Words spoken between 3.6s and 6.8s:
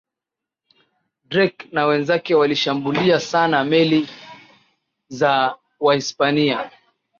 meli za wahispania